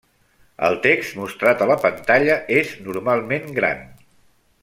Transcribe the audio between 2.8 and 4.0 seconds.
normalment gran.